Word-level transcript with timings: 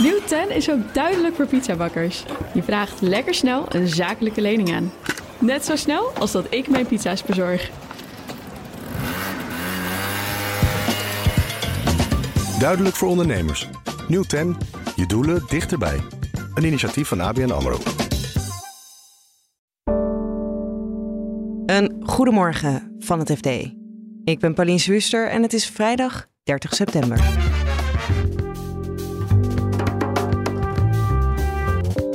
Nieuw 0.00 0.20
10 0.26 0.50
is 0.50 0.70
ook 0.70 0.94
duidelijk 0.94 1.34
voor 1.34 1.46
pizzabakkers. 1.46 2.24
Je 2.54 2.62
vraagt 2.62 3.00
lekker 3.00 3.34
snel 3.34 3.66
een 3.68 3.88
zakelijke 3.88 4.40
lening 4.40 4.74
aan. 4.74 4.92
Net 5.38 5.64
zo 5.64 5.76
snel 5.76 6.10
als 6.18 6.32
dat 6.32 6.46
ik 6.50 6.68
mijn 6.68 6.86
pizza's 6.86 7.22
bezorg. 7.22 7.70
Duidelijk 12.58 12.94
voor 12.96 13.08
ondernemers. 13.08 13.68
Nieuw 14.08 14.22
10. 14.22 14.56
Je 14.96 15.06
doelen 15.06 15.42
dichterbij. 15.48 16.00
Een 16.54 16.64
initiatief 16.64 17.08
van 17.08 17.20
ABN 17.20 17.50
AMRO. 17.50 17.78
Een 21.66 22.02
goedemorgen 22.06 22.96
van 22.98 23.18
het 23.18 23.32
FD. 23.32 23.46
Ik 24.24 24.38
ben 24.40 24.54
Pauline 24.54 24.78
Zwuster 24.78 25.28
en 25.28 25.42
het 25.42 25.52
is 25.52 25.66
vrijdag 25.66 26.26
30 26.42 26.74
september. 26.74 27.44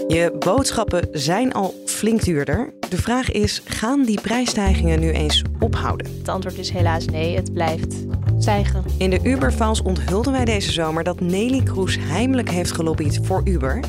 Je 0.10 0.36
boodschappen 0.40 1.08
zijn 1.12 1.54
al 1.54 1.74
flink 1.86 2.24
duurder. 2.24 2.74
De 2.90 2.98
vraag 2.98 3.32
is, 3.32 3.62
gaan 3.66 4.04
die 4.06 4.22
prijsstijgingen 4.22 5.00
nu 5.00 5.12
eens 5.12 5.44
ophouden? 5.60 6.08
Het 6.18 6.28
antwoord 6.28 6.58
is 6.58 6.70
helaas 6.70 7.06
nee, 7.06 7.36
het 7.36 7.54
blijft 7.54 7.96
stijgen. 8.40 8.84
In 8.98 9.10
de 9.10 9.20
Uber-files 9.24 9.82
onthulden 9.82 10.32
wij 10.32 10.46
deze 10.46 10.72
zomer 10.72 11.04
dat 11.04 11.20
Nelly 11.20 11.64
Kroes 11.64 11.98
heimelijk 12.00 12.50
heeft 12.50 12.72
gelobbyd 12.72 13.20
voor 13.24 13.42
Uber. 13.46 13.80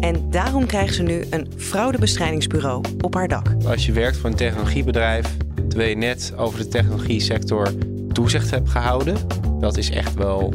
En 0.00 0.30
daarom 0.30 0.66
krijgt 0.66 0.94
ze 0.94 1.02
nu 1.02 1.24
een 1.30 1.48
fraudebestrijdingsbureau 1.56 2.84
op 3.00 3.14
haar 3.14 3.28
dak. 3.28 3.48
Als 3.66 3.86
je 3.86 3.92
werkt 3.92 4.16
voor 4.16 4.30
een 4.30 4.36
technologiebedrijf, 4.36 5.36
terwijl 5.68 5.90
je 5.90 5.96
net 5.96 6.32
over 6.36 6.58
de 6.58 6.68
technologie 6.68 7.20
sector 7.20 7.68
toezicht 8.12 8.50
hebt 8.50 8.68
gehouden, 8.68 9.16
dat 9.60 9.76
is 9.76 9.90
echt 9.90 10.14
wel 10.14 10.54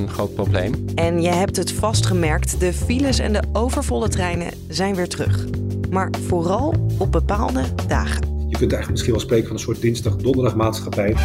een 0.00 0.10
groot 0.10 0.34
probleem. 0.34 0.84
En 0.94 1.22
je 1.22 1.28
hebt 1.28 1.56
het 1.56 1.72
vastgemerkt, 1.72 2.60
de 2.60 2.72
files 2.72 3.18
en 3.18 3.32
de 3.32 3.42
overvolle 3.52 4.08
treinen 4.08 4.52
zijn 4.68 4.94
weer 4.94 5.08
terug. 5.08 5.44
Maar 5.90 6.10
vooral 6.26 6.74
op 6.98 7.12
bepaalde 7.12 7.62
dagen. 7.86 8.20
Je 8.48 8.56
kunt 8.58 8.72
eigenlijk 8.72 8.90
misschien 8.90 9.12
wel 9.12 9.20
spreken 9.20 9.46
van 9.46 9.56
een 9.56 9.62
soort 9.62 9.80
dinsdag-donderdagmaatschappij. 9.80 11.16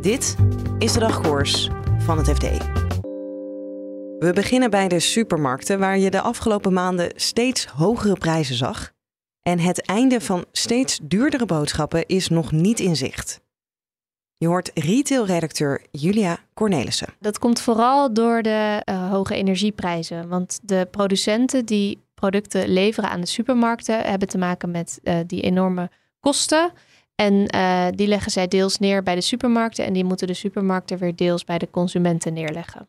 Dit 0.00 0.36
is 0.78 0.92
de 0.92 0.98
dagkoers 1.00 1.70
van 1.98 2.18
het 2.18 2.28
FD. 2.28 2.46
We 4.18 4.30
beginnen 4.34 4.70
bij 4.70 4.88
de 4.88 5.00
supermarkten, 5.00 5.78
waar 5.78 5.98
je 5.98 6.10
de 6.10 6.20
afgelopen 6.20 6.72
maanden 6.72 7.10
steeds 7.14 7.66
hogere 7.66 8.14
prijzen 8.14 8.56
zag. 8.56 8.92
En 9.42 9.58
het 9.58 9.86
einde 9.86 10.20
van 10.20 10.44
steeds 10.52 11.00
duurdere 11.02 11.46
boodschappen 11.46 12.06
is 12.06 12.28
nog 12.28 12.52
niet 12.52 12.80
in 12.80 12.96
zicht. 12.96 13.40
Je 14.38 14.46
hoort 14.46 14.70
retailredacteur 14.74 15.86
Julia 15.90 16.38
Cornelissen. 16.54 17.08
Dat 17.20 17.38
komt 17.38 17.60
vooral 17.60 18.14
door 18.14 18.42
de 18.42 18.82
uh, 18.84 19.10
hoge 19.10 19.34
energieprijzen. 19.34 20.28
Want 20.28 20.58
de 20.62 20.88
producenten 20.90 21.64
die 21.64 22.04
producten 22.14 22.68
leveren 22.68 23.10
aan 23.10 23.20
de 23.20 23.26
supermarkten 23.26 24.00
hebben 24.00 24.28
te 24.28 24.38
maken 24.38 24.70
met 24.70 25.00
uh, 25.02 25.18
die 25.26 25.42
enorme 25.42 25.90
kosten. 26.20 26.72
En 27.14 27.54
uh, 27.54 27.86
die 27.90 28.06
leggen 28.06 28.30
zij 28.30 28.48
deels 28.48 28.78
neer 28.78 29.02
bij 29.02 29.14
de 29.14 29.20
supermarkten 29.20 29.84
en 29.84 29.92
die 29.92 30.04
moeten 30.04 30.26
de 30.26 30.34
supermarkten 30.34 30.98
weer 30.98 31.16
deels 31.16 31.44
bij 31.44 31.58
de 31.58 31.70
consumenten 31.70 32.32
neerleggen. 32.32 32.88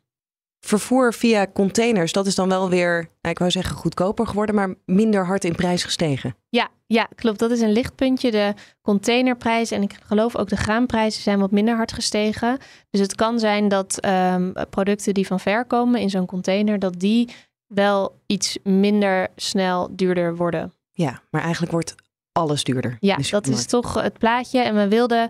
Vervoer 0.67 1.13
via 1.13 1.47
containers, 1.53 2.11
dat 2.11 2.25
is 2.25 2.35
dan 2.35 2.49
wel 2.49 2.69
weer, 2.69 2.93
nou, 2.95 3.09
ik 3.21 3.39
wou 3.39 3.51
zeggen 3.51 3.75
goedkoper 3.75 4.27
geworden, 4.27 4.55
maar 4.55 4.75
minder 4.85 5.25
hard 5.25 5.43
in 5.43 5.55
prijs 5.55 5.83
gestegen. 5.83 6.35
Ja, 6.49 6.69
ja, 6.85 7.07
klopt. 7.15 7.39
Dat 7.39 7.51
is 7.51 7.61
een 7.61 7.71
lichtpuntje. 7.71 8.31
De 8.31 8.53
containerprijs 8.81 9.71
en 9.71 9.81
ik 9.81 9.97
geloof 10.05 10.35
ook 10.35 10.49
de 10.49 10.55
graanprijzen 10.55 11.21
zijn 11.21 11.39
wat 11.39 11.51
minder 11.51 11.75
hard 11.75 11.93
gestegen. 11.93 12.57
Dus 12.89 13.01
het 13.01 13.15
kan 13.15 13.39
zijn 13.39 13.67
dat 13.67 14.05
um, 14.05 14.53
producten 14.69 15.13
die 15.13 15.27
van 15.27 15.39
ver 15.39 15.65
komen 15.65 16.01
in 16.01 16.09
zo'n 16.09 16.25
container, 16.25 16.79
dat 16.79 16.99
die 16.99 17.29
wel 17.67 18.19
iets 18.25 18.57
minder 18.63 19.27
snel 19.35 19.89
duurder 19.91 20.35
worden. 20.35 20.73
Ja, 20.91 21.21
maar 21.29 21.41
eigenlijk 21.41 21.71
wordt 21.71 21.95
alles 22.31 22.63
duurder. 22.63 22.97
Ja, 22.99 23.17
dat 23.29 23.47
is 23.47 23.65
toch 23.65 23.93
het 23.93 24.17
plaatje. 24.17 24.59
En 24.59 24.75
we 24.75 24.87
wilden 24.87 25.29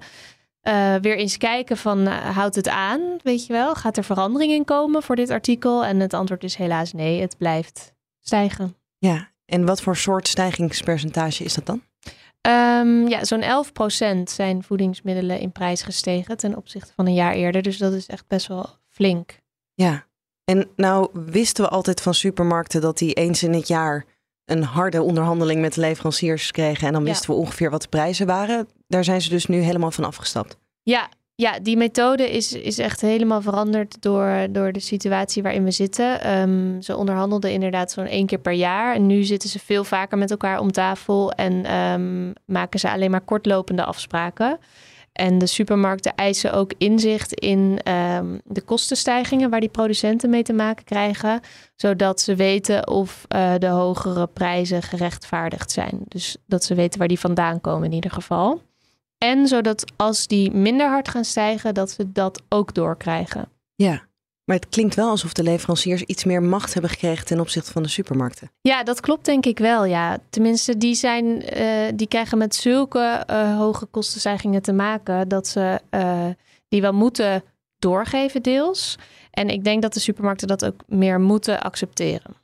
uh, 0.68 0.96
weer 0.96 1.18
eens 1.18 1.38
kijken 1.38 1.78
van 1.78 2.08
uh, 2.08 2.36
houdt 2.36 2.56
het 2.56 2.68
aan, 2.70 3.02
weet 3.24 3.46
je 3.46 3.54
wel? 3.54 3.76
Gaat 3.76 3.98
er 3.98 4.04
verandering 4.04 4.52
in 4.52 4.66
komen 4.66 5.04
voor 5.04 5.16
dit 5.16 5.30
artikel? 5.30 5.86
En 5.86 6.00
het 6.00 6.14
antwoord 6.14 6.44
is 6.44 6.56
helaas 6.56 6.94
nee, 6.94 7.22
het 7.22 7.38
blijft 7.38 7.94
stijgen. 8.20 8.76
Ja, 8.98 9.32
en 9.46 9.66
wat 9.66 9.82
voor 9.82 9.96
soort 9.96 10.28
stijgingspercentage 10.28 11.44
is 11.44 11.54
dat 11.54 11.66
dan? 11.66 11.82
Um, 12.48 13.08
ja, 13.08 13.26
zo'n 13.26 13.66
11% 14.22 14.24
zijn 14.24 14.64
voedingsmiddelen 14.64 15.40
in 15.40 15.52
prijs 15.52 15.82
gestegen 15.82 16.38
ten 16.38 16.56
opzichte 16.56 16.94
van 16.96 17.06
een 17.06 17.14
jaar 17.14 17.34
eerder. 17.34 17.62
Dus 17.62 17.78
dat 17.78 17.94
is 17.94 18.06
echt 18.06 18.28
best 18.28 18.48
wel 18.48 18.70
flink. 18.88 19.40
Ja, 19.74 20.06
en 20.44 20.70
nou 20.76 21.10
wisten 21.14 21.64
we 21.64 21.70
altijd 21.70 22.02
van 22.02 22.14
supermarkten 22.14 22.82
dat 22.82 22.98
die 22.98 23.14
eens 23.14 23.44
in 23.44 23.54
het 23.54 23.68
jaar 23.68 24.06
een 24.47 24.63
harde 24.63 25.02
onderhandeling 25.02 25.62
met 25.62 25.75
leveranciers 25.75 26.52
kregen. 26.52 26.88
En 26.88 26.94
dan 26.94 27.03
wisten 27.03 27.30
we 27.30 27.35
ongeveer 27.35 27.69
wat 27.69 27.81
de 27.81 27.88
prijzen 27.88 28.28
waren. 28.28 28.68
Daar 28.88 29.03
zijn 29.03 29.22
ze 29.22 29.30
dus 29.30 29.46
nu 29.46 29.58
helemaal 29.58 29.91
van 29.91 30.03
afgestapt. 30.03 30.58
Ja, 30.84 31.09
ja 31.35 31.59
die 31.59 31.78
methode 31.78 32.31
is, 32.31 32.53
is 32.53 32.78
echt 32.78 33.02
helemaal 33.02 33.41
veranderd 33.41 34.02
door, 34.02 34.47
door 34.50 34.72
de 34.72 34.80
situatie 34.80 35.44
waarin 35.44 35.63
we 35.63 35.72
zitten. 35.72 36.38
Um, 36.38 36.81
ze 36.81 36.96
onderhandelden 36.96 37.52
inderdaad 37.52 37.91
zo'n 37.91 38.06
één 38.06 38.25
keer 38.25 38.40
per 38.40 38.53
jaar. 38.53 38.96
En 38.96 39.06
nu 39.06 39.24
zitten 39.24 39.50
ze 39.50 39.59
veel 39.59 39.84
vaker 39.84 40.18
met 40.18 40.31
elkaar 40.31 40.59
om 40.59 40.72
tafel 40.72 41.31
en 41.31 41.75
um, 41.75 42.34
maken 42.46 42.80
ze 42.80 42.91
alleen 42.91 43.12
maar 43.12 43.22
kortlopende 43.22 43.84
afspraken. 43.84 44.59
En 45.18 45.38
de 45.38 45.46
supermarkten 45.46 46.16
eisen 46.16 46.54
ook 46.54 46.74
inzicht 46.78 47.34
in 47.34 47.80
um, 47.92 48.42
de 48.44 48.62
kostenstijgingen 48.62 49.50
waar 49.50 49.60
die 49.60 49.70
producenten 49.70 50.30
mee 50.30 50.44
te 50.44 50.54
maken 50.54 50.84
krijgen, 50.84 51.40
zodat 51.76 52.22
ze 52.22 52.36
weten 52.36 52.88
of 52.88 53.26
uh, 53.36 53.54
de 53.58 53.68
hogere 53.68 54.28
prijzen 54.28 54.82
gerechtvaardigd 54.82 55.72
zijn. 55.72 56.02
Dus 56.08 56.38
dat 56.46 56.64
ze 56.64 56.76
weten 56.76 57.00
waar 57.00 57.08
die 57.08 57.20
vandaan 57.20 57.62
komen 57.62 57.88
in 57.88 57.94
ieder 57.94 58.12
geval. 58.12 58.62
En 59.18 59.48
zodat 59.48 59.92
als 59.96 60.28
die 60.28 60.52
minder 60.52 60.90
hard 60.90 61.08
gaan 61.08 61.26
stijgen, 61.26 61.74
dat 61.74 61.90
ze 61.92 62.12
dat 62.12 62.42
ook 62.50 62.74
doorkrijgen. 62.74 63.50
Ja, 63.76 64.06
maar 64.47 64.56
het 64.56 64.69
klinkt 64.69 64.96
wel 64.96 65.09
alsof 65.09 65.34
de 65.34 65.44
leveranciers 65.44 66.02
iets 66.02 66.24
meer 66.24 66.44
macht 66.44 66.74
hebben 66.74 66.91
gekregen 66.91 67.25
ten 67.25 67.40
opzichte 67.40 67.72
van 67.72 67.84
de 67.84 67.90
supermarkten. 67.90 68.52
Ja, 68.62 68.84
dat 68.84 69.00
klopt 69.00 69.25
denk 69.25 69.46
ik 69.46 69.59
wel. 69.59 69.85
Ja, 69.85 70.18
tenminste, 70.30 70.78
die, 70.78 70.96
zijn, 70.96 71.25
uh, 71.58 71.91
die 71.96 72.08
krijgen 72.08 72.38
met 72.38 72.56
zulke 72.56 73.24
uh, 73.30 73.57
hoge 73.57 73.86
kostenstijgingen 73.86 74.62
te 74.62 74.74
maken 74.74 75.28
dat 75.28 75.47
ze 75.47 75.80
uh, 75.91 76.25
die 76.68 76.81
wel 76.81 76.94
moeten 76.94 77.44
doorgeven, 77.80 78.41
deels. 78.41 78.97
En 79.31 79.50
ik 79.50 79.63
denk 79.63 79.81
dat 79.81 79.94
de 79.94 80.00
supermarkten 80.00 80.47
dat 80.47 80.66
ook 80.66 80.84
meer 80.88 81.19
moeten 81.19 81.62
accepteren. 81.62 82.36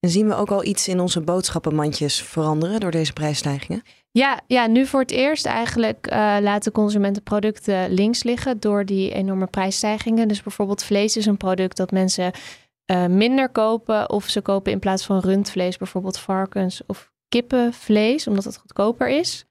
En 0.00 0.08
zien 0.08 0.28
we 0.28 0.34
ook 0.34 0.50
al 0.50 0.64
iets 0.64 0.88
in 0.88 1.00
onze 1.00 1.20
boodschappenmandjes 1.20 2.22
veranderen 2.22 2.80
door 2.80 2.90
deze 2.90 3.12
prijsstijgingen? 3.12 3.82
Ja, 4.10 4.40
ja, 4.46 4.66
nu 4.66 4.86
voor 4.86 5.00
het 5.00 5.10
eerst 5.10 5.46
eigenlijk 5.46 6.08
uh, 6.12 6.36
laten 6.40 6.72
consumenten 6.72 7.22
producten 7.22 7.90
links 7.90 8.22
liggen 8.22 8.60
door 8.60 8.84
die 8.84 9.12
enorme 9.12 9.46
prijsstijgingen. 9.46 10.28
Dus 10.28 10.42
bijvoorbeeld 10.42 10.82
vlees 10.82 11.16
is 11.16 11.26
een 11.26 11.36
product 11.36 11.76
dat 11.76 11.90
mensen 11.90 12.32
uh, 12.90 13.06
minder 13.06 13.48
kopen 13.48 14.10
of 14.10 14.28
ze 14.28 14.40
kopen 14.40 14.72
in 14.72 14.78
plaats 14.78 15.04
van 15.04 15.18
rundvlees 15.18 15.76
bijvoorbeeld 15.76 16.18
varkens 16.18 16.80
of 16.86 17.10
kippenvlees, 17.28 18.26
omdat 18.26 18.44
het 18.44 18.56
goedkoper 18.56 19.08
is. 19.08 19.46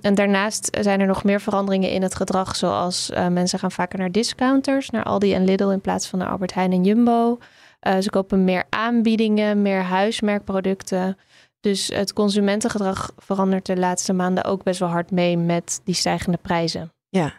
En 0.00 0.14
daarnaast 0.14 0.76
zijn 0.80 1.00
er 1.00 1.06
nog 1.06 1.24
meer 1.24 1.40
veranderingen 1.40 1.90
in 1.90 2.02
het 2.02 2.14
gedrag, 2.14 2.56
zoals 2.56 3.10
uh, 3.10 3.28
mensen 3.28 3.58
gaan 3.58 3.72
vaker 3.72 3.98
naar 3.98 4.12
discounters, 4.12 4.90
naar 4.90 5.04
Aldi 5.04 5.34
en 5.34 5.44
Lidl 5.44 5.68
in 5.68 5.80
plaats 5.80 6.06
van 6.06 6.18
naar 6.18 6.28
Albert 6.28 6.54
Heijn 6.54 6.72
en 6.72 6.84
Jumbo. 6.84 7.38
Ze 7.80 8.10
kopen 8.10 8.44
meer 8.44 8.64
aanbiedingen, 8.68 9.62
meer 9.62 9.82
huismerkproducten. 9.82 11.18
Dus 11.60 11.88
het 11.88 12.12
consumentengedrag 12.12 13.12
verandert 13.16 13.66
de 13.66 13.76
laatste 13.76 14.12
maanden 14.12 14.44
ook 14.44 14.62
best 14.62 14.80
wel 14.80 14.88
hard 14.88 15.10
mee 15.10 15.36
met 15.36 15.80
die 15.84 15.94
stijgende 15.94 16.38
prijzen. 16.42 16.92
Ja. 17.08 17.32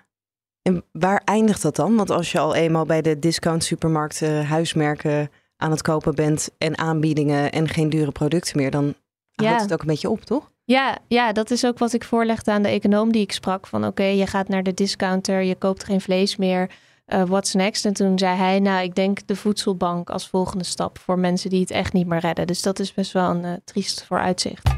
En 0.62 0.84
waar 0.92 1.22
eindigt 1.26 1.62
dat 1.62 1.76
dan? 1.76 1.96
Want 1.96 2.10
als 2.10 2.32
je 2.32 2.40
al 2.40 2.56
eenmaal 2.56 2.86
bij 2.86 3.02
de 3.02 3.20
discount 3.20 3.64
supermarkten 3.64 4.46
huismerken 4.46 5.30
aan 5.58 5.72
het 5.72 5.82
kopen 5.82 6.16
bent 6.16 6.50
en 6.58 6.78
aanbiedingen 6.78 7.52
en 7.52 7.68
geen 7.68 7.90
dure 7.90 8.12
producten 8.12 8.58
meer, 8.58 8.72
dan 8.72 8.96
ja. 9.32 9.48
houdt 9.48 9.62
het 9.62 9.74
ook 9.74 9.82
een 9.82 9.88
beetje 9.88 10.10
op, 10.10 10.22
toch? 10.22 10.52
Ja, 10.64 10.98
ja, 11.08 11.32
dat 11.32 11.52
is 11.52 11.66
ook 11.66 11.78
wat 11.78 11.94
ik 11.94 12.04
voorlegde 12.04 12.52
aan 12.52 12.62
de 12.62 12.70
econoom 12.70 13.12
die 13.12 13.22
ik 13.22 13.32
sprak. 13.32 13.68
Van 13.68 13.80
oké, 13.80 13.90
okay, 13.90 14.16
je 14.16 14.28
gaat 14.28 14.48
naar 14.48 14.64
de 14.64 14.74
discounter, 14.74 15.42
je 15.42 15.56
koopt 15.56 15.84
geen 15.84 16.02
vlees 16.02 16.36
meer 16.36 16.70
uh, 17.14 17.24
what's 17.24 17.54
next? 17.54 17.86
En 17.86 17.94
toen 17.94 18.20
zei 18.20 18.38
hij, 18.38 18.60
nou, 18.60 18.84
ik 18.84 18.96
denk 18.96 19.28
de 19.28 19.36
voedselbank 19.36 20.10
als 20.10 20.28
volgende 20.30 20.64
stap 20.64 21.00
voor 21.00 21.20
mensen 21.20 21.50
die 21.50 21.60
het 21.60 21.72
echt 21.72 21.94
niet 21.94 22.08
meer 22.08 22.20
redden. 22.20 22.48
Dus 22.48 22.62
dat 22.62 22.80
is 22.80 22.94
best 22.94 23.12
wel 23.12 23.30
een 23.30 23.44
uh, 23.44 23.54
triest 23.64 24.06
vooruitzicht. 24.06 24.70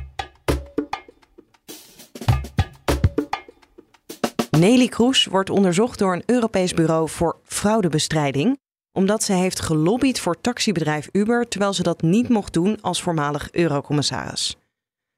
Nelly 4.60 4.88
Kroes 4.88 5.26
wordt 5.26 5.50
onderzocht 5.50 6.00
door 6.00 6.14
een 6.14 6.24
Europees 6.26 6.74
bureau 6.74 7.10
voor 7.10 7.40
fraudebestrijding, 7.44 8.60
omdat 8.92 9.24
ze 9.24 9.34
heeft 9.34 9.60
gelobbyd 9.60 10.20
voor 10.20 10.42
taxibedrijf 10.42 11.10
Uber, 11.12 11.48
terwijl 11.48 11.74
ze 11.74 11.84
dat 11.84 12.02
niet 12.02 12.30
mocht 12.30 12.54
doen 12.54 12.82
als 12.82 13.02
voormalig 13.02 13.52
eurocommissaris. 13.52 14.56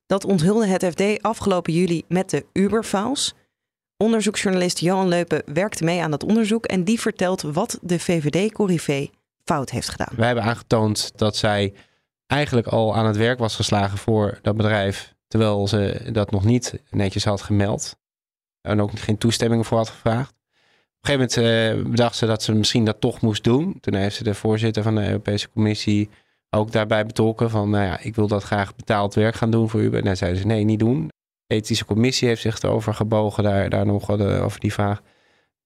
Dat 0.05 0.25
onthulde 0.25 0.67
het 0.67 0.85
FD 0.85 1.21
afgelopen 1.21 1.73
juli 1.73 2.03
met 2.07 2.29
de 2.29 2.45
Uber-files. 2.53 3.33
Onderzoeksjournalist 3.97 4.79
Johan 4.79 5.07
Leupen 5.07 5.41
werkte 5.45 5.83
mee 5.83 6.01
aan 6.01 6.11
dat 6.11 6.23
onderzoek 6.23 6.65
en 6.65 6.83
die 6.83 6.99
vertelt 6.99 7.41
wat 7.41 7.79
de 7.81 7.99
VVD-corrivé 7.99 9.09
fout 9.43 9.69
heeft 9.69 9.89
gedaan. 9.89 10.13
Wij 10.15 10.25
hebben 10.25 10.43
aangetoond 10.43 11.11
dat 11.17 11.35
zij 11.35 11.73
eigenlijk 12.27 12.67
al 12.67 12.95
aan 12.95 13.05
het 13.05 13.17
werk 13.17 13.39
was 13.39 13.55
geslagen 13.55 13.97
voor 13.97 14.39
dat 14.41 14.55
bedrijf, 14.55 15.13
terwijl 15.27 15.67
ze 15.67 16.09
dat 16.11 16.31
nog 16.31 16.43
niet 16.43 16.81
netjes 16.89 17.25
had 17.25 17.41
gemeld 17.41 17.95
en 18.61 18.81
ook 18.81 18.99
geen 18.99 19.17
toestemming 19.17 19.67
voor 19.67 19.77
had 19.77 19.89
gevraagd. 19.89 20.29
Op 20.29 21.11
een 21.11 21.17
gegeven 21.17 21.43
moment 21.43 21.77
uh, 21.85 21.91
bedacht 21.91 22.15
ze 22.15 22.25
dat 22.25 22.43
ze 22.43 22.53
misschien 22.53 22.85
dat 22.85 23.01
toch 23.01 23.21
moest 23.21 23.43
doen. 23.43 23.77
Toen 23.79 23.93
heeft 23.93 24.15
ze 24.15 24.23
de 24.23 24.33
voorzitter 24.33 24.83
van 24.83 24.95
de 24.95 25.07
Europese 25.07 25.49
Commissie 25.49 26.09
ook 26.49 26.71
daarbij 26.71 27.05
betrokken 27.05 27.49
van, 27.49 27.69
nou 27.69 27.85
ja, 27.85 27.99
ik 27.99 28.15
wil 28.15 28.27
dat 28.27 28.43
graag 28.43 28.75
betaald 28.75 29.13
werk 29.13 29.35
gaan 29.35 29.51
doen 29.51 29.69
voor 29.69 29.81
u. 29.81 29.91
En 29.91 30.03
dan 30.03 30.17
zeiden 30.17 30.41
ze, 30.41 30.47
nee, 30.47 30.63
niet 30.63 30.79
doen. 30.79 31.09
Ethische 31.47 31.85
commissie 31.85 32.27
heeft 32.27 32.41
zich 32.41 32.61
erover 32.61 32.93
gebogen, 32.93 33.43
daar, 33.43 33.69
daar 33.69 33.85
nog 33.85 34.19
uh, 34.19 34.43
over 34.43 34.59
die 34.59 34.73
vraag. 34.73 35.01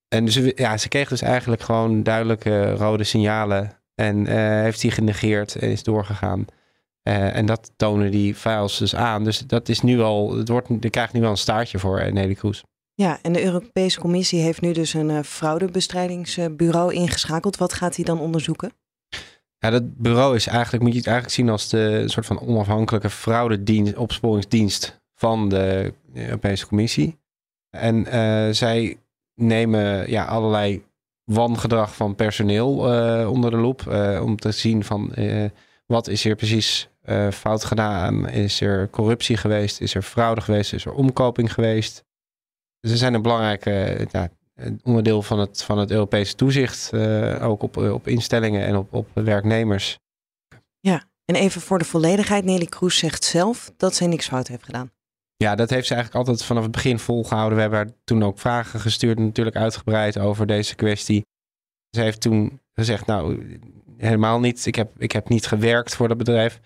En 0.07 0.25
dus, 0.25 0.39
ja, 0.55 0.77
ze 0.77 0.87
kreeg 0.87 1.09
dus 1.09 1.21
eigenlijk 1.21 1.61
gewoon 1.61 2.03
duidelijke 2.03 2.73
rode 2.73 3.03
signalen 3.03 3.81
en 3.95 4.17
uh, 4.19 4.33
heeft 4.35 4.81
die 4.81 4.91
genegeerd 4.91 5.55
en 5.55 5.69
is 5.69 5.83
doorgegaan. 5.83 6.45
Uh, 7.03 7.35
en 7.35 7.45
dat 7.45 7.71
tonen 7.75 8.11
die 8.11 8.35
files 8.35 8.77
dus 8.77 8.95
aan. 8.95 9.23
Dus 9.23 9.39
dat 9.39 9.69
is 9.69 9.81
nu 9.81 9.99
al, 9.99 10.37
het 10.37 10.49
wordt, 10.49 10.69
er 10.83 10.89
krijgt 10.89 11.13
nu 11.13 11.21
wel 11.21 11.29
een 11.29 11.37
staartje 11.37 11.79
voor 11.79 12.13
Nelly 12.13 12.33
Kroes. 12.33 12.63
Ja, 12.93 13.19
en 13.21 13.33
de 13.33 13.43
Europese 13.43 13.99
Commissie 13.99 14.41
heeft 14.41 14.61
nu 14.61 14.71
dus 14.71 14.93
een 14.93 15.09
uh, 15.09 15.19
fraudebestrijdingsbureau 15.23 16.93
ingeschakeld. 16.93 17.57
Wat 17.57 17.73
gaat 17.73 17.95
hij 17.95 18.05
dan 18.05 18.19
onderzoeken? 18.19 18.71
Ja, 19.57 19.69
dat 19.69 19.97
bureau 19.97 20.35
is 20.35 20.47
eigenlijk, 20.47 20.83
moet 20.83 20.91
je 20.91 20.97
het 20.97 21.07
eigenlijk 21.07 21.35
zien 21.35 21.49
als 21.49 21.69
de 21.69 22.03
soort 22.05 22.25
van 22.25 22.39
onafhankelijke 22.39 23.09
fraudedienst, 23.09 23.95
opsporingsdienst 23.95 24.98
van 25.19 25.49
de 25.49 25.93
Europese 26.13 26.67
Commissie. 26.67 27.19
En 27.69 27.95
uh, 27.95 28.53
zij 28.53 28.97
nemen 29.35 30.09
ja, 30.09 30.25
allerlei 30.25 30.83
wangedrag 31.23 31.95
van 31.95 32.15
personeel 32.15 32.93
uh, 32.93 33.29
onder 33.29 33.51
de 33.51 33.57
loep. 33.57 33.81
Uh, 33.81 34.21
om 34.23 34.37
te 34.37 34.51
zien 34.51 34.83
van 34.83 35.13
wat 35.85 36.07
is 36.07 36.23
hier 36.23 36.35
precies 36.35 36.89
fout 37.31 37.63
gedaan. 37.63 38.29
Is 38.29 38.61
er 38.61 38.89
corruptie 38.89 39.37
geweest? 39.37 39.81
Is 39.81 39.95
er 39.95 40.01
fraude 40.01 40.41
geweest? 40.41 40.73
Is 40.73 40.85
er 40.85 40.93
omkoping 40.93 41.53
geweest? 41.53 42.03
Ze 42.81 42.97
zijn 42.97 43.13
een 43.13 43.21
belangrijk 43.21 43.65
ja, 44.11 44.29
onderdeel 44.83 45.21
van 45.21 45.39
het, 45.39 45.63
van 45.63 45.77
het 45.77 45.91
Europese 45.91 46.35
toezicht. 46.35 46.93
ook 47.41 47.63
op, 47.63 47.77
op 47.77 48.07
instellingen 48.07 48.65
en 48.65 48.75
op, 48.75 48.93
op 48.93 49.07
werknemers. 49.13 49.99
Ja, 50.79 51.03
en 51.25 51.35
even 51.35 51.61
voor 51.61 51.79
de 51.79 51.85
volledigheid. 51.85 52.45
Nelly 52.45 52.65
Kroes 52.65 52.97
zegt 52.97 53.23
zelf 53.23 53.71
dat 53.77 53.95
zij 53.95 54.07
niks 54.07 54.27
fout 54.27 54.47
heeft 54.47 54.65
gedaan. 54.65 54.91
Ja, 55.43 55.55
dat 55.55 55.69
heeft 55.69 55.87
ze 55.87 55.93
eigenlijk 55.93 56.27
altijd 56.27 56.47
vanaf 56.47 56.63
het 56.63 56.71
begin 56.71 56.99
volgehouden. 56.99 57.55
We 57.55 57.61
hebben 57.61 57.79
haar 57.79 57.91
toen 58.03 58.23
ook 58.23 58.39
vragen 58.39 58.79
gestuurd, 58.79 59.19
natuurlijk 59.19 59.55
uitgebreid 59.55 60.17
over 60.17 60.45
deze 60.45 60.75
kwestie. 60.75 61.25
Ze 61.89 62.01
heeft 62.01 62.21
toen 62.21 62.61
gezegd, 62.73 63.05
nou, 63.05 63.57
helemaal 63.97 64.39
niet. 64.39 64.65
Ik 64.65 64.75
heb, 64.75 64.91
ik 64.97 65.11
heb 65.11 65.29
niet 65.29 65.47
gewerkt 65.47 65.95
voor 65.95 66.07
dat 66.07 66.17
bedrijf. 66.17 66.59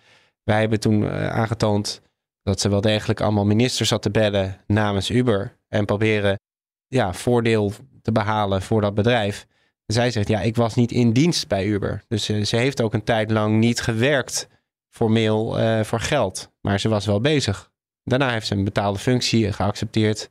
Wij 0.43 0.59
hebben 0.59 0.79
toen 0.79 1.01
uh, 1.01 1.29
aangetoond 1.29 2.01
dat 2.43 2.59
ze 2.59 2.69
wel 2.69 2.81
degelijk 2.81 3.21
allemaal 3.21 3.45
ministers 3.45 3.89
zat 3.89 4.01
te 4.01 4.11
bellen 4.11 4.61
namens 4.67 5.09
Uber. 5.09 5.57
En 5.67 5.85
proberen 5.85 6.39
ja, 6.87 7.13
voordeel 7.13 7.71
te 8.01 8.11
behalen 8.11 8.61
voor 8.61 8.81
dat 8.81 8.93
bedrijf. 8.93 9.47
zij 9.85 10.11
zegt, 10.11 10.27
ja, 10.27 10.41
ik 10.41 10.55
was 10.55 10.75
niet 10.75 10.91
in 10.91 11.13
dienst 11.13 11.47
bij 11.47 11.65
Uber. 11.65 12.03
Dus 12.07 12.29
uh, 12.29 12.45
ze 12.45 12.55
heeft 12.55 12.81
ook 12.81 12.93
een 12.93 13.03
tijd 13.03 13.31
lang 13.31 13.59
niet 13.59 13.81
gewerkt 13.81 14.47
formeel 14.89 15.59
uh, 15.59 15.83
voor 15.83 15.99
geld. 15.99 16.51
Maar 16.61 16.79
ze 16.79 16.89
was 16.89 17.05
wel 17.05 17.21
bezig. 17.21 17.71
Daarna 18.03 18.29
heeft 18.31 18.47
ze 18.47 18.55
een 18.55 18.63
betaalde 18.63 18.99
functie 18.99 19.53
geaccepteerd. 19.53 20.29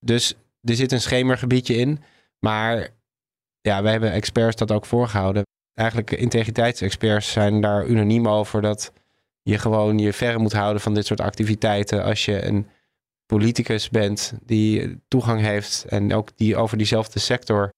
Dus 0.00 0.34
er 0.62 0.74
zit 0.74 0.92
een 0.92 1.00
schemergebiedje 1.00 1.76
in. 1.76 2.02
Maar 2.38 2.88
ja, 3.60 3.82
wij 3.82 3.92
hebben 3.92 4.12
experts 4.12 4.56
dat 4.56 4.72
ook 4.72 4.86
voorgehouden. 4.86 5.42
Eigenlijk 5.74 6.10
integriteitsexperts 6.10 7.32
zijn 7.32 7.60
daar 7.60 7.86
unaniem 7.86 8.28
over 8.28 8.62
dat 8.62 8.92
je 9.42 9.58
gewoon 9.58 9.98
je 9.98 10.12
verre 10.12 10.38
moet 10.38 10.52
houden 10.52 10.82
van 10.82 10.94
dit 10.94 11.06
soort 11.06 11.20
activiteiten 11.20 12.04
als 12.04 12.24
je 12.24 12.44
een 12.44 12.68
politicus 13.26 13.88
bent 13.88 14.32
die 14.44 15.00
toegang 15.08 15.40
heeft 15.40 15.84
en 15.88 16.14
ook 16.14 16.36
die 16.36 16.56
over 16.56 16.76
diezelfde 16.76 17.18
sector 17.18 17.72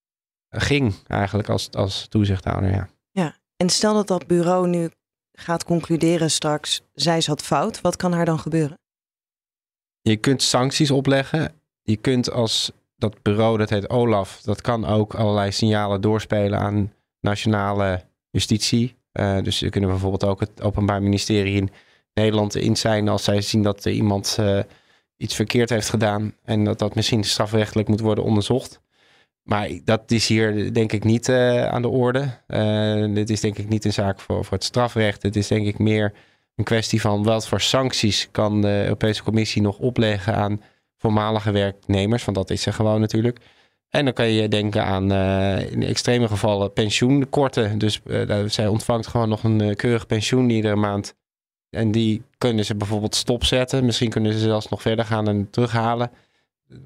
ging 0.48 0.94
eigenlijk 1.06 1.48
als, 1.48 1.70
als 1.72 2.06
toezichthouder. 2.08 2.70
Ja. 2.70 2.88
ja, 3.10 3.36
en 3.56 3.68
stel 3.68 3.94
dat 3.94 4.06
dat 4.06 4.26
bureau 4.26 4.68
nu 4.68 4.90
gaat 5.32 5.64
concluderen 5.64 6.30
straks, 6.30 6.82
zij 6.94 7.20
zat 7.20 7.42
fout, 7.42 7.80
wat 7.80 7.96
kan 7.96 8.12
haar 8.12 8.24
dan 8.24 8.38
gebeuren? 8.38 8.78
Je 10.00 10.16
kunt 10.16 10.42
sancties 10.42 10.90
opleggen. 10.90 11.52
Je 11.82 11.96
kunt 11.96 12.30
als 12.30 12.72
dat 12.96 13.22
bureau, 13.22 13.58
dat 13.58 13.70
heet 13.70 13.90
OLAF, 13.90 14.40
dat 14.40 14.60
kan 14.60 14.86
ook 14.86 15.14
allerlei 15.14 15.52
signalen 15.52 16.00
doorspelen 16.00 16.58
aan 16.58 16.92
nationale 17.20 18.04
justitie. 18.30 18.96
Uh, 19.12 19.42
dus 19.42 19.58
ze 19.58 19.68
kunnen 19.68 19.90
bijvoorbeeld 19.90 20.24
ook 20.24 20.40
het 20.40 20.62
Openbaar 20.62 21.02
Ministerie 21.02 21.56
in 21.56 21.70
Nederland 22.14 22.54
in 22.54 22.76
zijn 22.76 23.08
als 23.08 23.24
zij 23.24 23.40
zien 23.40 23.62
dat 23.62 23.84
iemand 23.86 24.36
uh, 24.40 24.60
iets 25.16 25.34
verkeerd 25.34 25.70
heeft 25.70 25.88
gedaan 25.88 26.34
en 26.44 26.64
dat 26.64 26.78
dat 26.78 26.94
misschien 26.94 27.24
strafrechtelijk 27.24 27.88
moet 27.88 28.00
worden 28.00 28.24
onderzocht. 28.24 28.80
Maar 29.42 29.70
dat 29.84 30.10
is 30.10 30.28
hier 30.28 30.72
denk 30.72 30.92
ik 30.92 31.04
niet 31.04 31.28
uh, 31.28 31.66
aan 31.66 31.82
de 31.82 31.88
orde. 31.88 32.28
dit 33.14 33.30
is 33.30 33.40
denk 33.40 33.58
ik 33.58 33.68
niet 33.68 33.84
een 33.84 33.92
zaak 33.92 34.20
voor, 34.20 34.44
voor 34.44 34.56
het 34.56 34.64
strafrecht. 34.64 35.22
Het 35.22 35.36
is 35.36 35.46
denk 35.46 35.66
ik 35.66 35.78
meer 35.78 36.12
een 36.58 36.64
kwestie 36.64 37.00
van 37.00 37.22
wat 37.22 37.48
voor 37.48 37.60
sancties 37.60 38.28
kan 38.30 38.60
de 38.60 38.82
Europese 38.82 39.22
Commissie 39.22 39.62
nog 39.62 39.78
opleggen 39.78 40.34
aan 40.34 40.62
voormalige 40.96 41.50
werknemers, 41.50 42.24
want 42.24 42.36
dat 42.36 42.50
is 42.50 42.66
er 42.66 42.72
gewoon 42.72 43.00
natuurlijk. 43.00 43.38
En 43.88 44.04
dan 44.04 44.14
kan 44.14 44.28
je 44.28 44.48
denken 44.48 44.84
aan 44.84 45.12
uh, 45.12 45.70
in 45.70 45.82
extreme 45.82 46.28
gevallen 46.28 46.72
pensioenkorten. 46.72 47.78
Dus 47.78 48.00
uh, 48.06 48.44
zij 48.46 48.66
ontvangt 48.66 49.06
gewoon 49.06 49.28
nog 49.28 49.44
een 49.44 49.62
uh, 49.62 49.74
keurig 49.74 50.06
pensioen 50.06 50.50
iedere 50.50 50.76
maand. 50.76 51.14
En 51.70 51.92
die 51.92 52.22
kunnen 52.38 52.64
ze 52.64 52.74
bijvoorbeeld 52.74 53.14
stopzetten. 53.14 53.84
Misschien 53.84 54.10
kunnen 54.10 54.32
ze 54.32 54.38
zelfs 54.38 54.68
nog 54.68 54.82
verder 54.82 55.04
gaan 55.04 55.28
en 55.28 55.50
terughalen. 55.50 56.10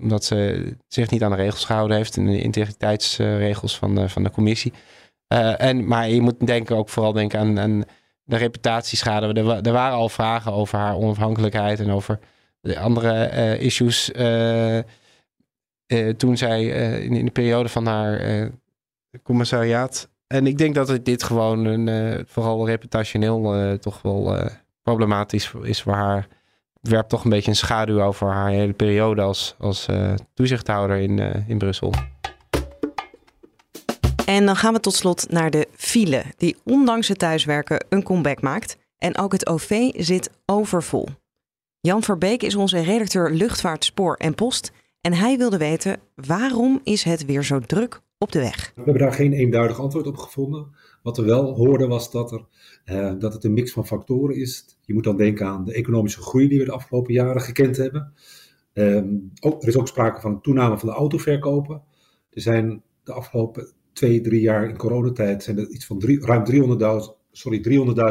Omdat 0.01 0.25
ze 0.25 0.65
zich 0.89 1.11
niet 1.11 1.23
aan 1.23 1.31
de 1.31 1.37
regels 1.37 1.65
gehouden 1.65 1.97
heeft. 1.97 2.17
En 2.17 2.27
de 2.27 2.41
integriteitsregels 2.41 3.79
van, 3.79 4.11
van 4.11 4.23
de 4.23 4.31
commissie. 4.31 4.73
en, 5.57 5.87
maar 5.87 6.09
je 6.09 6.21
moet 6.21 6.47
denken 6.47 6.77
ook 6.77 6.89
vooral 6.89 7.13
denken 7.13 7.39
aan, 7.39 7.61
aan 7.61 7.85
de 8.25 8.37
reputatieschade. 8.37 9.27
Er, 9.27 9.67
er, 9.67 9.73
waren 9.73 9.97
al 9.97 10.09
vragen 10.09 10.53
over 10.53 10.79
haar 10.79 10.97
onafhankelijkheid 10.97 11.81
en 11.81 11.91
over 11.91 12.19
de 12.61 12.79
andere 12.79 13.31
uh, 13.33 13.61
issues. 13.61 14.11
Uh, 14.11 14.77
uh, 14.77 14.83
toen 16.17 16.37
zij 16.37 16.65
in, 17.01 17.13
in, 17.13 17.25
de 17.25 17.31
periode 17.31 17.69
van 17.69 17.87
haar 17.87 18.51
commissariaat. 19.23 20.09
En 20.27 20.47
ik 20.47 20.59
denk 20.59 20.75
dat 20.75 21.05
dit 21.05 21.23
gewoon 21.23 21.65
een, 21.65 22.25
vooral 22.29 22.67
reputationeel 22.67 23.79
toch 23.79 24.03
wel 24.03 24.51
problematisch 24.83 25.53
is 25.63 25.83
voor 25.83 25.93
haar. 25.93 26.29
Het 26.81 26.91
werpt 26.91 27.09
toch 27.09 27.25
een 27.25 27.31
beetje 27.31 27.51
een 27.51 27.57
schaduw 27.57 28.03
over 28.03 28.29
haar 28.29 28.51
hele 28.51 28.73
periode 28.73 29.23
als, 29.23 29.55
als 29.59 29.89
toezichthouder 30.35 30.97
in, 30.97 31.19
in 31.47 31.59
Brussel. 31.59 31.93
En 34.27 34.47
dan 34.47 34.57
gaan 34.57 34.73
we 34.73 34.81
tot 34.81 34.95
slot 34.95 35.31
naar 35.31 35.51
de 35.51 35.69
file, 35.75 36.25
die 36.37 36.57
ondanks 36.65 37.09
het 37.09 37.19
thuiswerken 37.19 37.87
een 37.89 38.03
comeback 38.03 38.41
maakt. 38.41 38.77
En 38.99 39.19
ook 39.19 39.33
het 39.33 39.47
OV 39.47 39.91
zit 39.95 40.31
overvol. 40.47 41.09
Jan 41.81 42.03
Verbeek 42.03 42.43
is 42.43 42.55
onze 42.55 42.81
redacteur 42.81 43.31
luchtvaart, 43.31 43.85
spoor 43.85 44.15
en 44.15 44.35
post. 44.35 44.73
En 45.01 45.13
hij 45.13 45.39
wilde 45.39 45.59
weten 45.59 46.01
waarom 46.15 46.81
is 46.85 47.03
het 47.03 47.25
weer 47.25 47.45
zo 47.45 47.61
druk 47.61 48.01
op 48.19 48.33
de 48.33 48.39
weg? 48.39 48.73
We 48.75 48.83
hebben 48.85 49.03
daar 49.03 49.13
geen 49.13 49.33
eenduidig 49.33 49.81
antwoord 49.81 50.07
op 50.07 50.17
gevonden. 50.17 50.77
Wat 51.03 51.17
we 51.17 51.23
wel 51.23 51.55
hoorden 51.55 51.89
was 51.89 52.11
dat, 52.11 52.33
er, 52.33 52.45
eh, 52.85 53.13
dat 53.19 53.33
het 53.33 53.45
een 53.45 53.53
mix 53.53 53.73
van 53.73 53.87
factoren 53.87 54.37
is. 54.37 54.79
Je 54.81 54.95
moet 54.95 55.05
dan 55.05 55.17
denken 55.17 55.47
aan 55.47 55.65
de 55.65 55.73
economische 55.73 56.21
groei 56.21 56.49
die 56.49 56.59
we 56.59 56.65
de 56.65 56.73
afgelopen 56.73 57.13
jaren 57.13 57.43
gekend 57.43 57.77
hebben. 57.77 58.13
Um, 58.73 59.33
ook, 59.41 59.63
er 59.63 59.69
is 59.69 59.77
ook 59.77 59.89
sprake 59.89 60.21
van 60.21 60.33
een 60.33 60.41
toename 60.41 60.79
van 60.79 60.89
de 60.89 60.95
autoverkopen. 60.95 61.83
Er 62.31 62.41
zijn 62.41 62.83
de 63.05 63.13
afgelopen 63.13 63.73
twee, 63.93 64.21
drie 64.21 64.41
jaar 64.41 64.69
in 64.69 64.77
coronatijd 64.77 65.43
zijn 65.43 65.59
er 65.59 65.69
iets 65.69 65.87
van 65.87 65.99
drie, 65.99 66.21
ruim 66.21 66.45
300.000 66.45 67.23
sorry, 67.33 67.61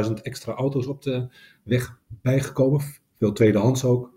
300.000 0.08 0.14
extra 0.22 0.54
auto's 0.54 0.88
op 0.88 1.02
de 1.02 1.28
weg 1.64 2.00
bijgekomen. 2.22 2.82
Veel 3.18 3.32
tweedehands 3.32 3.84
ook. 3.84 4.14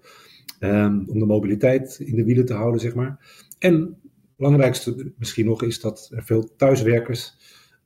Um, 0.61 1.05
om 1.09 1.19
de 1.19 1.27
mobiliteit 1.27 1.99
in 1.99 2.17
de 2.17 2.25
wielen 2.25 2.45
te 2.45 2.55
houden, 2.55 2.81
zeg 2.81 2.95
maar. 2.95 3.45
En 3.59 3.75
het 3.75 4.37
belangrijkste 4.37 5.13
misschien 5.19 5.47
nog 5.47 5.63
is 5.63 5.81
dat 5.81 6.11
er 6.15 6.25
veel 6.25 6.49
thuiswerkers 6.57 7.37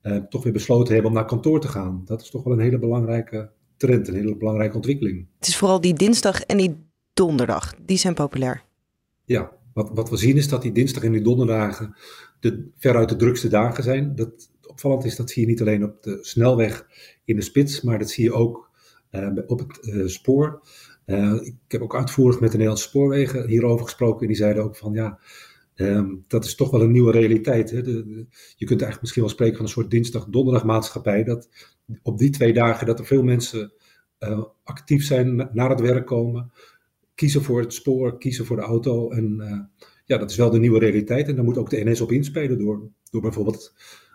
uh, 0.02 0.16
toch 0.16 0.42
weer 0.42 0.52
besloten 0.52 0.92
hebben 0.92 1.10
om 1.10 1.16
naar 1.16 1.26
kantoor 1.26 1.60
te 1.60 1.68
gaan. 1.68 2.02
Dat 2.04 2.20
is 2.20 2.30
toch 2.30 2.44
wel 2.44 2.52
een 2.52 2.60
hele 2.60 2.78
belangrijke 2.78 3.50
trend, 3.76 4.08
een 4.08 4.14
hele 4.14 4.36
belangrijke 4.36 4.76
ontwikkeling. 4.76 5.26
Het 5.38 5.48
is 5.48 5.56
vooral 5.56 5.80
die 5.80 5.94
dinsdag 5.94 6.42
en 6.42 6.56
die 6.56 6.76
donderdag, 7.14 7.74
die 7.86 7.96
zijn 7.96 8.14
populair. 8.14 8.64
Ja, 9.24 9.52
wat, 9.72 9.90
wat 9.94 10.10
we 10.10 10.16
zien 10.16 10.36
is 10.36 10.48
dat 10.48 10.62
die 10.62 10.72
dinsdag 10.72 11.02
en 11.02 11.12
die 11.12 11.22
donderdagen 11.22 11.96
de, 12.40 12.68
veruit 12.78 13.08
de 13.08 13.16
drukste 13.16 13.48
dagen 13.48 13.82
zijn. 13.82 14.14
Dat 14.14 14.50
opvallend 14.66 15.04
is, 15.04 15.16
dat 15.16 15.30
zie 15.30 15.42
je 15.42 15.48
niet 15.48 15.60
alleen 15.60 15.84
op 15.84 16.02
de 16.02 16.18
snelweg 16.20 16.86
in 17.24 17.36
de 17.36 17.42
spits, 17.42 17.82
maar 17.82 17.98
dat 17.98 18.10
zie 18.10 18.24
je 18.24 18.32
ook 18.32 18.70
uh, 19.10 19.28
op 19.46 19.58
het 19.58 19.86
uh, 19.86 20.06
spoor. 20.06 20.62
Uh, 21.06 21.34
ik 21.42 21.54
heb 21.68 21.80
ook 21.82 21.96
uitvoerig 21.96 22.40
met 22.40 22.50
de 22.50 22.56
Nederlandse 22.56 22.88
spoorwegen 22.88 23.48
hierover 23.48 23.84
gesproken. 23.84 24.20
En 24.20 24.26
die 24.26 24.36
zeiden 24.36 24.62
ook 24.62 24.76
van 24.76 24.92
ja, 24.92 25.18
Ehm, 25.78 26.14
dat 26.26 26.44
is 26.44 26.54
toch 26.54 26.70
wel 26.70 26.82
een 26.82 26.90
nieuwe 26.90 27.12
realiteit. 27.12 27.70
Hè? 27.70 27.82
De, 27.82 28.26
je 28.56 28.66
kunt 28.66 28.80
eigenlijk 28.80 29.00
misschien 29.00 29.22
wel 29.22 29.30
spreken 29.30 29.56
van 29.56 29.64
een 29.64 29.70
soort 29.70 29.90
dinsdag-donderdagmaatschappij. 29.90 31.24
Dat 31.24 31.48
op 32.02 32.18
die 32.18 32.30
twee 32.30 32.52
dagen 32.52 32.86
dat 32.86 32.98
er 32.98 33.06
veel 33.06 33.22
mensen 33.22 33.72
actief 34.64 35.04
zijn, 35.04 35.48
naar 35.52 35.70
het 35.70 35.80
werk 35.80 36.06
komen, 36.06 36.52
kiezen 37.18 37.42
voor 37.42 37.60
het 37.60 37.72
spoor, 37.72 38.18
kiezen 38.18 38.46
voor 38.46 38.56
de 38.56 38.62
auto. 38.62 39.10
En 39.10 39.36
uh, 39.40 39.60
ja, 40.04 40.18
dat 40.18 40.30
is 40.30 40.36
wel 40.36 40.50
de 40.50 40.58
nieuwe 40.58 40.78
realiteit. 40.78 41.28
En 41.28 41.34
daar 41.34 41.44
moet 41.44 41.58
ook 41.58 41.70
de 41.70 41.84
NS 41.84 42.00
op 42.00 42.12
inspelen 42.12 42.58
door, 42.58 42.90
door 43.10 43.20
bijvoorbeeld, 43.20 43.74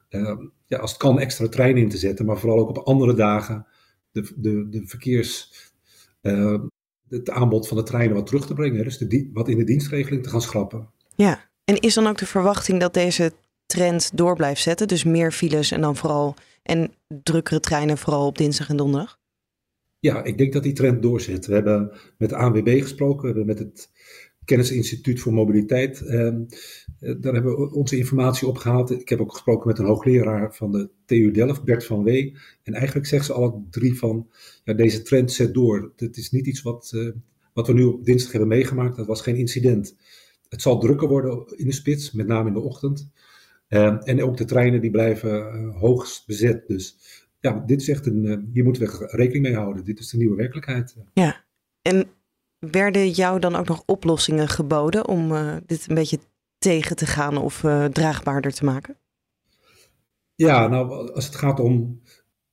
uh, 0.10 0.38
ja, 0.68 0.78
als 0.78 0.92
het 0.92 1.00
kan, 1.00 1.20
extra 1.20 1.48
treinen 1.48 1.82
in 1.82 1.90
te 1.90 1.98
zetten. 1.98 2.26
Maar 2.26 2.38
vooral 2.38 2.60
ook 2.60 2.70
op 2.70 2.78
andere 2.78 3.14
dagen 3.14 3.66
de, 4.12 4.32
de, 4.36 4.70
de 4.70 4.82
verkeers, 4.86 5.52
het 7.10 7.30
aanbod 7.30 7.68
van 7.68 7.78
de 7.78 7.84
treinen 7.84 8.16
wat 8.16 8.26
terug 8.26 8.46
te 8.46 8.54
brengen. 8.54 8.84
Dus 8.84 8.98
de, 8.98 9.30
wat 9.34 9.48
in 9.48 9.58
de 9.58 9.64
dienstregeling 9.64 10.24
te 10.24 10.30
gaan 10.30 10.42
schrappen. 10.42 10.90
Ja, 11.16 11.50
en 11.64 11.80
is 11.80 11.94
dan 11.94 12.08
ook 12.08 12.18
de 12.18 12.26
verwachting 12.26 12.80
dat 12.80 12.94
deze 12.94 13.32
trend 13.66 14.18
door 14.18 14.36
blijft 14.36 14.62
zetten? 14.62 14.88
Dus 14.88 15.04
meer 15.04 15.32
files 15.32 15.72
en 15.72 15.82
dan 15.82 15.96
vooral 15.96 16.36
en 16.64 16.94
drukkere 17.24 17.60
treinen, 17.60 17.98
vooral 17.98 18.26
op 18.26 18.38
dinsdag 18.38 18.70
en 18.70 18.78
donderdag? 18.78 19.22
Ja, 20.04 20.24
ik 20.24 20.38
denk 20.38 20.54
dat 20.54 20.64
die 20.64 20.74
trend 20.74 21.02
doorzet. 21.02 21.46
We 21.46 21.54
hebben 21.54 21.92
met 22.18 22.30
de 22.30 22.36
ANWB 22.36 22.82
gesproken, 22.82 23.22
we 23.22 23.28
hebben 23.28 23.46
met 23.46 23.60
het 23.60 23.90
Kennisinstituut 24.46 25.20
voor 25.20 25.34
Mobiliteit. 25.34 26.02
Ehm, 26.02 26.42
eh, 27.00 27.16
daar 27.20 27.34
hebben 27.34 27.58
we 27.58 27.72
onze 27.72 27.98
informatie 27.98 28.48
opgehaald. 28.48 28.92
Ik 28.92 29.10
heb 29.10 29.20
ook 29.20 29.32
gesproken 29.32 29.68
met 29.68 29.80
een 29.80 29.86
hoogleraar 29.86 30.56
van 30.56 30.72
de 30.72 30.90
TU 31.06 31.32
Delft, 31.32 31.64
Bert 31.64 31.86
van 31.86 32.04
Wee. 32.04 32.38
En 32.64 32.74
eigenlijk 32.74 33.08
zeggen 33.08 33.28
ze 33.28 33.42
alle 33.42 33.62
drie 33.70 33.98
van, 33.98 34.28
ja, 34.64 34.74
deze 34.74 35.02
trend 35.02 35.32
zet 35.32 35.54
door. 35.54 35.92
Het 35.96 36.18
is 36.18 36.32
niet 36.32 36.48
iets 36.48 36.62
wat, 36.62 36.92
uh, 36.96 37.12
wat 37.54 37.68
we 37.68 37.74
nu 37.74 37.84
op 37.84 38.06
dinsdag 38.06 38.32
hebben 38.32 38.50
meegemaakt. 38.50 38.96
Dat 38.96 39.08
was 39.08 39.22
geen 39.22 39.36
incident. 39.36 39.96
Het 40.50 40.62
zal 40.62 40.80
drukker 40.80 41.08
worden 41.08 41.58
in 41.58 41.66
de 41.66 41.74
spits, 41.74 42.12
met 42.12 42.28
name 42.28 42.48
in 42.48 42.54
de 42.54 42.62
ochtend. 42.62 43.12
Uh, 43.70 43.98
en 44.04 44.24
ook 44.24 44.38
de 44.38 44.46
treinen 44.46 44.82
die 44.82 44.92
blijven 44.92 45.32
uh, 45.32 45.80
hoogst 45.80 46.28
bezet. 46.28 46.68
Dus 46.68 46.98
ja, 47.44 47.64
dit 47.66 47.82
is 47.82 47.90
echt 47.90 48.06
een, 48.06 48.26
uh, 48.26 48.38
hier 48.54 48.64
moeten 48.64 48.84
we 48.84 49.08
rekening 49.12 49.44
mee 49.44 49.56
houden. 49.56 49.86
Dit 49.86 50.00
is 50.00 50.10
de 50.10 50.18
nieuwe 50.18 50.36
werkelijkheid. 50.36 50.96
Ja, 51.14 51.46
en 51.82 52.08
werden 52.60 53.10
jou 53.10 53.40
dan 53.40 53.56
ook 53.56 53.68
nog 53.68 53.84
oplossingen 53.86 54.48
geboden 54.48 55.08
om 55.08 55.34
dit 55.66 55.86
een 55.90 55.96
beetje 55.96 56.20
tegen 56.58 56.96
te 56.96 57.06
gaan 57.06 57.38
of 57.38 57.60
draagbaarder 57.92 58.54
te 58.54 58.66
maken? 58.66 58.98
Ja, 60.36 60.68
nou, 60.68 61.12
als 61.12 61.26
het 61.26 61.36
gaat 61.36 61.60
om 61.60 62.02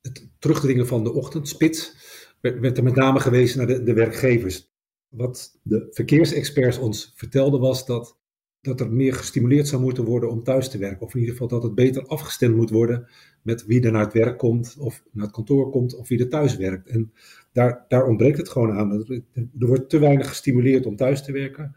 het 0.01 0.29
terugdringen 0.39 0.87
van 0.87 1.05
de 1.05 1.13
ochtendspits, 1.13 1.95
werd, 2.41 2.61
werd 2.61 2.77
er 2.77 2.85
met 2.85 2.95
name 2.95 3.21
gewezen 3.21 3.59
naar 3.59 3.67
de, 3.67 3.83
de 3.83 3.93
werkgevers. 3.93 4.73
Wat 5.09 5.59
de 5.63 5.87
verkeersexperts 5.91 6.79
ons 6.79 7.13
vertelden 7.17 7.61
was 7.61 7.87
dat, 7.87 8.20
dat 8.61 8.81
er 8.81 8.93
meer 8.93 9.15
gestimuleerd 9.15 9.69
zou 9.69 9.83
moeten 9.83 10.05
worden 10.05 10.31
om 10.31 10.43
thuis 10.43 10.71
te 10.71 10.79
werken. 10.79 11.07
Of 11.07 11.15
in 11.15 11.21
ieder 11.21 11.35
geval 11.35 11.49
dat 11.49 11.63
het 11.63 11.75
beter 11.75 12.07
afgestemd 12.07 12.57
moet 12.57 12.71
worden 12.71 13.09
met 13.43 13.67
wie 13.67 13.83
er 13.83 13.93
naar 13.93 14.05
het 14.05 14.13
werk 14.13 14.39
komt, 14.39 14.77
of 14.79 15.03
naar 15.13 15.25
het 15.25 15.35
kantoor 15.35 15.71
komt, 15.71 15.97
of 15.97 16.09
wie 16.09 16.19
er 16.19 16.29
thuis 16.29 16.57
werkt. 16.57 16.89
En 16.89 17.13
daar, 17.53 17.85
daar 17.89 18.07
ontbreekt 18.07 18.39
het 18.39 18.49
gewoon 18.49 18.73
aan. 18.73 19.05
Er, 19.33 19.67
wordt 19.67 19.91
te 19.91 19.99
weinig 19.99 20.29
gestimuleerd 20.29 20.87
om 20.87 20.97
thuis 20.97 21.25
te 21.25 21.33
werken. 21.33 21.77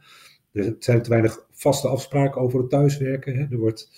Er 0.51 0.75
zijn 0.79 1.01
te 1.01 1.09
weinig 1.09 1.45
vaste 1.51 1.87
afspraken 1.87 2.41
over 2.41 2.59
het 2.59 2.69
thuiswerken. 2.69 3.51
Er 3.51 3.57
wordt 3.57 3.89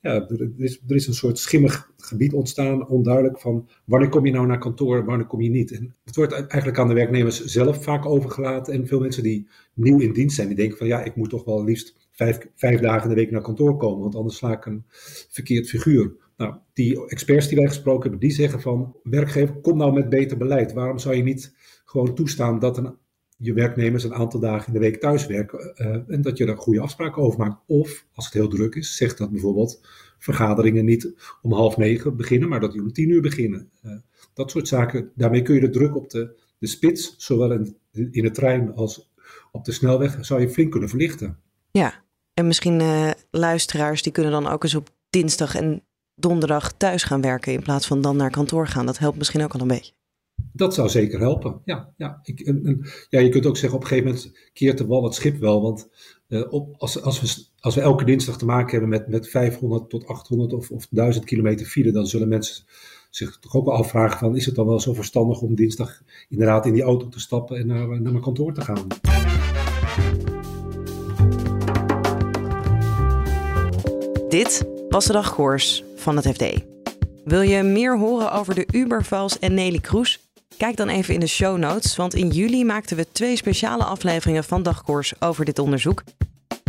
ja, 0.00 0.28
er, 0.28 0.50
is, 0.56 0.80
er 0.88 0.94
is 0.94 1.06
een 1.06 1.14
soort 1.14 1.38
schimmig 1.38 1.92
gebied 1.96 2.32
ontstaan, 2.32 2.88
onduidelijk 2.88 3.40
van 3.40 3.68
wanneer 3.84 4.08
kom 4.08 4.26
je 4.26 4.32
nou 4.32 4.46
naar 4.46 4.58
kantoor, 4.58 5.04
wanneer 5.04 5.26
kom 5.26 5.40
je 5.40 5.50
niet. 5.50 5.72
En 5.72 5.94
het 6.04 6.16
wordt 6.16 6.32
eigenlijk 6.32 6.78
aan 6.78 6.88
de 6.88 6.94
werknemers 6.94 7.44
zelf 7.44 7.82
vaak 7.82 8.06
overgelaten. 8.06 8.74
En 8.74 8.86
veel 8.86 9.00
mensen 9.00 9.22
die 9.22 9.48
nieuw 9.74 10.00
in 10.00 10.12
dienst 10.12 10.36
zijn, 10.36 10.48
die 10.48 10.56
denken 10.56 10.78
van 10.78 10.86
ja, 10.86 11.02
ik 11.02 11.16
moet 11.16 11.30
toch 11.30 11.44
wel 11.44 11.64
liefst 11.64 12.05
vijf, 12.16 12.38
vijf 12.54 12.80
dagen 12.80 13.02
in 13.02 13.08
de 13.08 13.14
week 13.14 13.30
naar 13.30 13.42
kantoor 13.42 13.76
komen, 13.76 14.02
want 14.02 14.14
anders 14.14 14.36
sla 14.36 14.52
ik 14.52 14.66
een 14.66 14.84
verkeerd 15.30 15.68
figuur. 15.68 16.12
Nou, 16.36 16.54
die 16.72 17.08
experts 17.08 17.48
die 17.48 17.58
wij 17.58 17.66
gesproken 17.66 18.02
hebben, 18.02 18.28
die 18.28 18.36
zeggen 18.36 18.60
van 18.60 18.96
werkgever, 19.02 19.54
kom 19.60 19.76
nou 19.76 19.92
met 19.92 20.08
beter 20.08 20.36
beleid. 20.36 20.72
Waarom 20.72 20.98
zou 20.98 21.14
je 21.14 21.22
niet 21.22 21.54
gewoon 21.84 22.14
toestaan 22.14 22.58
dat 22.58 22.78
een 22.78 22.96
je 23.38 23.52
werknemers 23.52 24.04
een 24.04 24.14
aantal 24.14 24.40
dagen 24.40 24.66
in 24.66 24.72
de 24.72 24.78
week 24.78 25.00
thuiswerken 25.00 25.74
uh, 25.76 26.14
en 26.14 26.22
dat 26.22 26.38
je 26.38 26.46
daar 26.46 26.56
goede 26.56 26.80
afspraken 26.80 27.22
over 27.22 27.38
maakt. 27.38 27.60
Of 27.66 28.06
als 28.14 28.24
het 28.24 28.34
heel 28.34 28.48
druk 28.48 28.74
is, 28.74 28.96
zeg 28.96 29.16
dat 29.16 29.30
bijvoorbeeld 29.30 29.86
vergaderingen 30.18 30.84
niet 30.84 31.14
om 31.42 31.52
half 31.52 31.76
negen 31.76 32.16
beginnen, 32.16 32.48
maar 32.48 32.60
dat 32.60 32.72
die 32.72 32.82
om 32.82 32.92
tien 32.92 33.10
uur 33.10 33.20
beginnen. 33.22 33.70
Uh, 33.84 33.92
dat 34.34 34.50
soort 34.50 34.68
zaken, 34.68 35.10
daarmee 35.14 35.42
kun 35.42 35.54
je 35.54 35.60
de 35.60 35.70
druk 35.70 35.96
op 35.96 36.10
de, 36.10 36.40
de 36.58 36.66
spits, 36.66 37.14
zowel 37.18 37.52
in, 37.52 37.76
in 38.10 38.22
de 38.22 38.30
trein 38.30 38.74
als 38.74 39.12
op 39.52 39.64
de 39.64 39.72
snelweg, 39.72 40.24
zou 40.24 40.40
je 40.40 40.48
flink 40.48 40.70
kunnen 40.70 40.88
verlichten. 40.88 41.38
Ja, 41.70 42.04
en 42.38 42.46
misschien 42.46 42.80
uh, 42.80 43.10
luisteraars 43.30 44.02
die 44.02 44.12
kunnen 44.12 44.32
dan 44.32 44.46
ook 44.46 44.62
eens 44.62 44.74
op 44.74 44.88
dinsdag 45.10 45.54
en 45.54 45.82
donderdag 46.14 46.72
thuis 46.72 47.02
gaan 47.02 47.20
werken 47.20 47.52
in 47.52 47.62
plaats 47.62 47.86
van 47.86 48.00
dan 48.00 48.16
naar 48.16 48.30
kantoor 48.30 48.66
gaan. 48.66 48.86
Dat 48.86 48.98
helpt 48.98 49.18
misschien 49.18 49.42
ook 49.42 49.52
al 49.52 49.60
een 49.60 49.66
beetje. 49.66 49.92
Dat 50.52 50.74
zou 50.74 50.88
zeker 50.88 51.20
helpen. 51.20 51.60
Ja, 51.64 51.92
ja, 51.96 52.20
ik, 52.22 52.52
ja, 53.08 53.20
je 53.20 53.28
kunt 53.28 53.46
ook 53.46 53.56
zeggen, 53.56 53.78
op 53.78 53.84
een 53.84 53.90
gegeven 53.90 54.12
moment 54.12 54.32
keert 54.52 54.78
de 54.78 54.86
wal 54.86 55.04
het 55.04 55.14
schip 55.14 55.38
wel. 55.38 55.62
Want 55.62 55.88
uh, 56.28 56.52
op, 56.52 56.74
als, 56.78 57.02
als, 57.02 57.20
we, 57.20 57.44
als 57.60 57.74
we 57.74 57.80
elke 57.80 58.04
dinsdag 58.04 58.38
te 58.38 58.44
maken 58.44 58.70
hebben 58.70 58.88
met, 58.88 59.08
met 59.08 59.28
500 59.28 59.90
tot 59.90 60.06
800 60.06 60.52
of, 60.52 60.70
of 60.70 60.86
1000 60.90 61.24
kilometer 61.24 61.66
file, 61.66 61.92
dan 61.92 62.06
zullen 62.06 62.28
mensen 62.28 62.64
zich 63.10 63.38
toch 63.38 63.54
ook 63.54 63.64
wel 63.64 63.74
afvragen 63.74 64.18
van, 64.18 64.36
is 64.36 64.46
het 64.46 64.54
dan 64.54 64.66
wel 64.66 64.80
zo 64.80 64.92
verstandig 64.92 65.40
om 65.40 65.54
dinsdag 65.54 66.02
inderdaad 66.28 66.66
in 66.66 66.72
die 66.72 66.82
auto 66.82 67.08
te 67.08 67.20
stappen 67.20 67.58
en 67.58 67.66
naar, 67.66 67.88
naar 67.88 68.12
mijn 68.12 68.20
kantoor 68.20 68.54
te 68.54 68.60
gaan? 68.60 68.86
Dit 74.36 74.66
was 74.88 75.04
de 75.04 75.12
dagkoers 75.12 75.84
van 75.94 76.16
het 76.16 76.26
FD. 76.26 76.44
Wil 77.24 77.40
je 77.40 77.62
meer 77.62 77.98
horen 77.98 78.32
over 78.32 78.54
de 78.54 78.68
Ubervals 78.72 79.38
en 79.38 79.54
Nelly 79.54 79.78
Kroes? 79.78 80.20
Kijk 80.56 80.76
dan 80.76 80.88
even 80.88 81.14
in 81.14 81.20
de 81.20 81.26
show 81.26 81.58
notes, 81.58 81.96
want 81.96 82.14
in 82.14 82.28
juli 82.28 82.64
maakten 82.64 82.96
we 82.96 83.06
twee 83.12 83.36
speciale 83.36 83.84
afleveringen 83.84 84.44
van 84.44 84.62
Dagkoers 84.62 85.20
over 85.20 85.44
dit 85.44 85.58
onderzoek. 85.58 86.02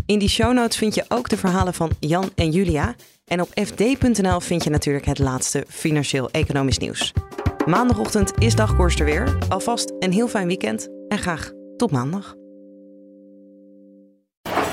In 0.06 0.20
die 0.20 0.30
show 0.30 0.54
notes 0.54 0.78
vind 0.78 0.96
je 0.96 1.06
ook 1.08 1.30
de 1.30 1.38
verhalen 1.38 1.74
van 1.74 1.92
Jan 2.00 2.30
en 2.36 2.52
Julia. 2.52 2.96
En 3.26 3.42
op 3.42 3.50
fd.nl 3.54 4.40
vind 4.40 4.64
je 4.64 4.70
natuurlijk 4.70 5.06
het 5.06 5.20
laatste 5.20 5.66
financieel-economisch 5.68 6.78
nieuws. 6.78 7.14
Maandagochtend 7.66 8.32
is 8.38 8.56
Dagkoers 8.56 9.00
er 9.00 9.06
weer. 9.06 9.38
Alvast 9.50 9.94
een 10.00 10.14
heel 10.14 10.28
fijn 10.28 10.48
weekend 10.48 10.88
en 11.08 11.18
graag 11.18 11.52
tot 11.78 11.92
maandag. 11.92 12.37